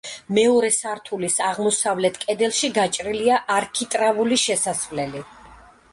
[0.35, 5.27] მეორე სართულის აღმოსავლეთ კედელში გაჭრილია არქიტრავული შესასვლელი.